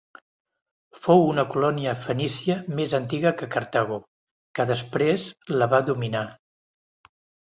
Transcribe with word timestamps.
Fou 1.01 1.19
una 1.31 1.43
colònia 1.55 1.91
fenícia 2.05 2.55
més 2.79 2.95
antiga 2.99 3.33
que 3.41 3.49
Cartago, 3.55 3.99
que 4.61 4.65
després 4.71 5.27
la 5.59 5.71
va 5.75 5.83
dominar. 5.91 6.25